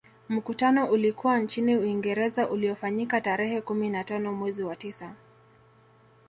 [0.29, 5.15] Mkutano ulikuwa nchini Uingereza uliofanyika tarehe kumi na tano mwezi wa tisa